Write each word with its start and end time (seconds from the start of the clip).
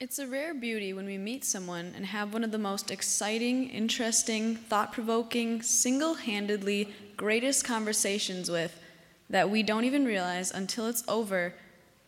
It's 0.00 0.18
a 0.18 0.26
rare 0.26 0.54
beauty 0.54 0.94
when 0.94 1.04
we 1.04 1.18
meet 1.18 1.44
someone 1.44 1.92
and 1.94 2.06
have 2.06 2.32
one 2.32 2.42
of 2.42 2.52
the 2.52 2.56
most 2.56 2.90
exciting, 2.90 3.68
interesting, 3.68 4.56
thought 4.56 4.94
provoking, 4.94 5.60
single 5.60 6.14
handedly 6.14 6.88
greatest 7.18 7.66
conversations 7.66 8.50
with 8.50 8.80
that 9.28 9.50
we 9.50 9.62
don't 9.62 9.84
even 9.84 10.06
realize 10.06 10.52
until 10.52 10.86
it's 10.86 11.04
over 11.06 11.52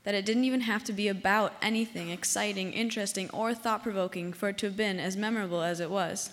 that 0.04 0.14
it 0.14 0.24
didn't 0.24 0.44
even 0.44 0.62
have 0.62 0.82
to 0.84 0.92
be 0.94 1.06
about 1.06 1.52
anything 1.60 2.08
exciting, 2.08 2.72
interesting, 2.72 3.28
or 3.28 3.52
thought 3.52 3.82
provoking 3.82 4.32
for 4.32 4.48
it 4.48 4.56
to 4.56 4.66
have 4.68 4.76
been 4.76 4.98
as 4.98 5.14
memorable 5.14 5.60
as 5.60 5.78
it 5.78 5.90
was. 5.90 6.30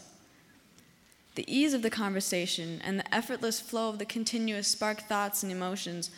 The 1.36 1.44
ease 1.54 1.74
of 1.74 1.82
the 1.82 1.90
conversation 1.90 2.80
and 2.86 2.98
the 2.98 3.14
effortless 3.14 3.60
flow 3.60 3.90
of 3.90 4.00
the 4.00 4.06
continuous 4.06 4.70
spark 4.70 5.02
thoughts 5.02 5.44
and 5.44 5.52
emotions 5.52 6.10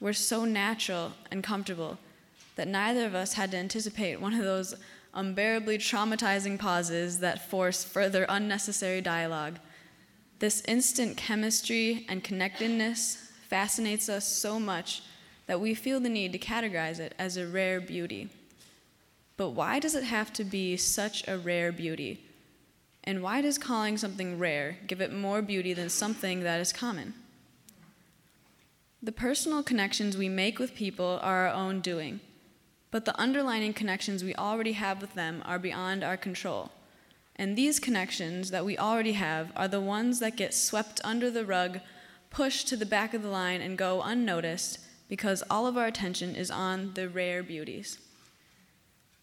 were 0.00 0.14
so 0.14 0.46
natural 0.46 1.12
and 1.30 1.44
comfortable 1.44 1.98
that 2.56 2.68
neither 2.68 3.06
of 3.06 3.14
us 3.14 3.34
had 3.34 3.50
to 3.52 3.56
anticipate 3.56 4.20
one 4.20 4.34
of 4.34 4.44
those 4.44 4.74
unbearably 5.14 5.78
traumatizing 5.78 6.58
pauses 6.58 7.20
that 7.20 7.48
force 7.48 7.84
further 7.84 8.26
unnecessary 8.28 9.00
dialogue. 9.00 9.58
This 10.38 10.62
instant 10.68 11.16
chemistry 11.16 12.04
and 12.08 12.22
connectedness 12.22 13.30
fascinates 13.48 14.08
us 14.08 14.26
so 14.26 14.60
much 14.60 15.02
that 15.46 15.60
we 15.60 15.74
feel 15.74 16.00
the 16.00 16.08
need 16.08 16.32
to 16.32 16.38
categorize 16.38 16.98
it 16.98 17.14
as 17.18 17.36
a 17.36 17.46
rare 17.46 17.80
beauty. 17.80 18.28
But 19.36 19.50
why 19.50 19.78
does 19.78 19.94
it 19.94 20.04
have 20.04 20.32
to 20.34 20.44
be 20.44 20.76
such 20.76 21.26
a 21.28 21.38
rare 21.38 21.72
beauty? 21.72 22.20
And 23.04 23.22
why 23.22 23.40
does 23.40 23.56
calling 23.56 23.96
something 23.96 24.38
rare 24.38 24.78
give 24.86 25.00
it 25.00 25.12
more 25.12 25.40
beauty 25.40 25.72
than 25.72 25.88
something 25.88 26.40
that 26.40 26.60
is 26.60 26.72
common? 26.72 27.14
The 29.02 29.12
personal 29.12 29.62
connections 29.62 30.16
we 30.16 30.28
make 30.28 30.58
with 30.58 30.74
people 30.74 31.20
are 31.22 31.46
our 31.46 31.54
own 31.54 31.80
doing, 31.80 32.20
but 32.96 33.04
the 33.04 33.20
underlying 33.20 33.74
connections 33.74 34.24
we 34.24 34.34
already 34.36 34.72
have 34.72 35.02
with 35.02 35.12
them 35.12 35.42
are 35.44 35.58
beyond 35.58 36.02
our 36.02 36.16
control. 36.16 36.70
And 37.38 37.54
these 37.54 37.78
connections 37.78 38.50
that 38.52 38.64
we 38.64 38.78
already 38.78 39.12
have 39.12 39.52
are 39.54 39.68
the 39.68 39.82
ones 39.82 40.18
that 40.20 40.34
get 40.34 40.54
swept 40.54 41.02
under 41.04 41.30
the 41.30 41.44
rug, 41.44 41.80
pushed 42.30 42.68
to 42.68 42.74
the 42.74 42.86
back 42.86 43.12
of 43.12 43.22
the 43.22 43.28
line, 43.28 43.60
and 43.60 43.76
go 43.76 44.00
unnoticed 44.00 44.78
because 45.10 45.44
all 45.50 45.66
of 45.66 45.76
our 45.76 45.84
attention 45.84 46.34
is 46.34 46.50
on 46.50 46.94
the 46.94 47.06
rare 47.06 47.42
beauties. 47.42 47.98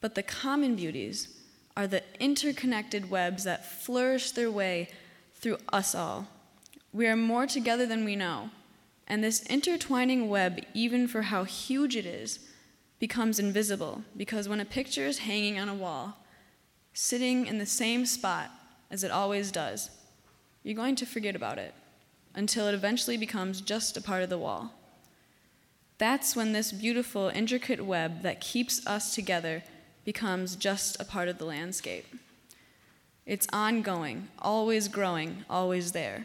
But 0.02 0.14
the 0.14 0.22
common 0.22 0.76
beauties 0.76 1.36
are 1.76 1.88
the 1.88 2.04
interconnected 2.20 3.10
webs 3.10 3.44
that 3.46 3.66
flourish 3.66 4.30
their 4.30 4.52
way 4.52 4.88
through 5.34 5.58
us 5.70 5.96
all. 5.96 6.28
We 6.94 7.08
are 7.08 7.16
more 7.16 7.48
together 7.48 7.88
than 7.88 8.06
we 8.06 8.16
know, 8.16 8.52
and 9.08 9.24
this 9.24 9.42
intertwining 9.48 10.30
web, 10.30 10.60
even 10.76 11.08
for 11.08 11.24
how 11.24 11.46
huge 11.46 11.96
it 11.96 12.06
is, 12.06 12.38
becomes 13.04 13.38
invisible 13.38 14.02
because 14.16 14.48
when 14.48 14.62
a 14.62 14.76
picture 14.80 15.06
is 15.06 15.18
hanging 15.18 15.60
on 15.60 15.68
a 15.68 15.76
wall, 15.76 16.16
sitting 16.94 17.46
in 17.46 17.58
the 17.58 17.66
same 17.66 18.06
spot 18.06 18.50
as 18.90 19.04
it 19.04 19.12
always 19.12 19.52
does, 19.52 19.90
you're 20.64 20.74
going 20.74 20.96
to 20.96 21.06
forget 21.06 21.36
about 21.36 21.58
it 21.58 21.74
until 22.34 22.66
it 22.66 22.74
eventually 22.74 23.18
becomes 23.18 23.60
just 23.60 23.98
a 23.98 24.02
part 24.02 24.24
of 24.24 24.30
the 24.30 24.38
wall. 24.38 24.72
That's 25.98 26.34
when 26.34 26.54
this 26.54 26.72
beautiful, 26.72 27.28
intricate 27.28 27.86
web 27.86 28.22
that 28.22 28.40
keeps 28.40 28.88
us 28.88 29.14
together 29.14 29.64
becomes 30.06 30.56
just 30.56 30.98
a 31.02 31.04
part 31.04 31.28
of 31.28 31.40
the 31.40 31.46
landscape. 31.46 32.08
It's 33.26 33.48
ongoing, 33.52 34.30
always 34.40 34.88
growing, 34.88 35.44
always 35.50 35.92
there. 35.92 36.24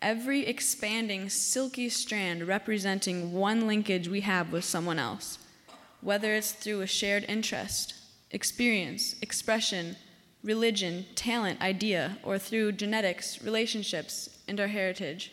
Every 0.00 0.46
expanding, 0.46 1.28
silky 1.28 1.90
strand 1.90 2.48
representing 2.48 3.34
one 3.34 3.66
linkage 3.66 4.08
we 4.08 4.22
have 4.22 4.52
with 4.52 4.64
someone 4.64 4.98
else, 4.98 5.36
whether 6.02 6.34
it's 6.34 6.52
through 6.52 6.82
a 6.82 6.86
shared 6.86 7.24
interest, 7.28 7.94
experience, 8.30 9.14
expression, 9.22 9.96
religion, 10.42 11.06
talent, 11.14 11.60
idea, 11.60 12.18
or 12.22 12.38
through 12.38 12.72
genetics, 12.72 13.42
relationships, 13.42 14.28
and 14.48 14.60
our 14.60 14.66
heritage. 14.66 15.32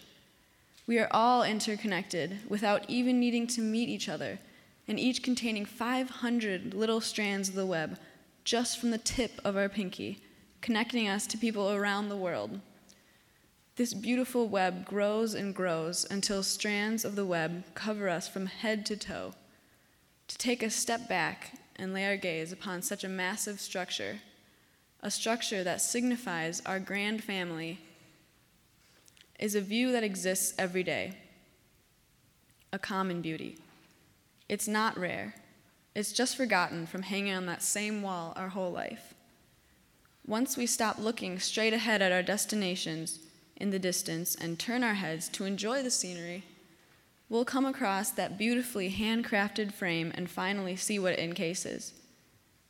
We 0.85 0.99
are 0.99 1.09
all 1.11 1.43
interconnected 1.43 2.39
without 2.47 2.89
even 2.89 3.19
needing 3.19 3.47
to 3.47 3.61
meet 3.61 3.89
each 3.89 4.07
other, 4.07 4.39
and 4.87 4.99
each 4.99 5.23
containing 5.23 5.65
500 5.65 6.73
little 6.73 7.01
strands 7.01 7.49
of 7.49 7.55
the 7.55 7.65
web 7.65 7.97
just 8.43 8.79
from 8.79 8.91
the 8.91 8.97
tip 8.97 9.39
of 9.43 9.55
our 9.55 9.69
pinky, 9.69 10.19
connecting 10.61 11.07
us 11.07 11.27
to 11.27 11.37
people 11.37 11.71
around 11.71 12.09
the 12.09 12.15
world. 12.15 12.59
This 13.75 13.93
beautiful 13.93 14.47
web 14.47 14.85
grows 14.85 15.33
and 15.33 15.53
grows 15.53 16.05
until 16.09 16.43
strands 16.43 17.05
of 17.05 17.15
the 17.15 17.25
web 17.25 17.63
cover 17.75 18.09
us 18.09 18.27
from 18.27 18.47
head 18.47 18.85
to 18.87 18.97
toe. 18.97 19.33
To 20.29 20.37
take 20.37 20.61
a 20.61 20.69
step 20.69 21.09
back 21.09 21.53
and 21.75 21.91
lay 21.91 22.05
our 22.05 22.15
gaze 22.15 22.51
upon 22.51 22.83
such 22.83 23.03
a 23.03 23.09
massive 23.09 23.59
structure, 23.59 24.19
a 25.01 25.09
structure 25.09 25.63
that 25.63 25.81
signifies 25.81 26.61
our 26.67 26.79
grand 26.79 27.23
family 27.23 27.79
is 29.39 29.55
a 29.55 29.61
view 29.61 29.91
that 29.91 30.03
exists 30.03 30.53
every 30.59 30.83
day, 30.83 31.17
a 32.71 32.77
common 32.77 33.21
beauty. 33.21 33.57
It's 34.47 34.67
not 34.67 34.99
rare, 34.99 35.33
it's 35.95 36.13
just 36.13 36.37
forgotten 36.37 36.85
from 36.85 37.01
hanging 37.01 37.33
on 37.33 37.47
that 37.47 37.63
same 37.63 38.03
wall 38.03 38.33
our 38.35 38.49
whole 38.49 38.71
life. 38.71 39.15
Once 40.27 40.55
we 40.55 40.67
stop 40.67 40.99
looking 40.99 41.39
straight 41.39 41.73
ahead 41.73 42.03
at 42.03 42.11
our 42.11 42.21
destinations 42.21 43.19
in 43.55 43.71
the 43.71 43.79
distance 43.79 44.35
and 44.35 44.59
turn 44.59 44.83
our 44.83 44.93
heads 44.93 45.27
to 45.29 45.45
enjoy 45.45 45.81
the 45.81 45.89
scenery, 45.89 46.43
we'll 47.29 47.45
come 47.45 47.65
across 47.65 48.11
that 48.11 48.37
beautifully 48.37 48.91
handcrafted 48.91 49.71
frame 49.71 50.11
and 50.15 50.29
finally 50.29 50.75
see 50.75 50.99
what 50.99 51.13
it 51.13 51.19
encases. 51.19 51.93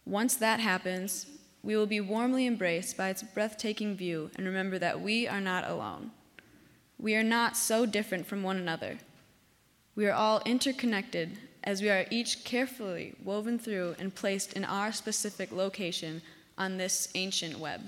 Once 0.06 0.36
that 0.36 0.60
happens, 0.60 1.26
we 1.64 1.76
will 1.76 1.88
be 1.88 2.02
warmly 2.02 2.46
embraced 2.46 2.98
by 2.98 3.10
its 3.10 3.24
breathtaking 3.24 3.96
view 3.96 4.30
and 4.36 4.46
remember 4.46 4.78
that 4.80 5.02
we 5.02 5.28
are 5.28 5.42
not 5.42 5.68
alone. 5.68 6.12
We 6.98 7.16
are 7.16 7.24
not 7.24 7.56
so 7.56 7.86
different 7.86 8.28
from 8.28 8.44
one 8.44 8.58
another. 8.58 8.98
We 9.96 10.06
are 10.08 10.14
all 10.14 10.42
interconnected 10.46 11.38
as 11.64 11.82
we 11.82 11.90
are 11.90 12.06
each 12.10 12.44
carefully 12.44 13.16
woven 13.24 13.60
through 13.60 13.96
and 14.00 14.16
placed 14.16 14.54
in 14.54 14.66
our 14.66 14.92
specific 14.92 15.52
location 15.52 16.22
on 16.58 16.78
this 16.78 17.10
ancient 17.16 17.60
web. 17.60 17.82